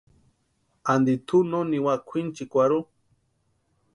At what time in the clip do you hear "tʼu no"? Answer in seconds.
1.27-1.59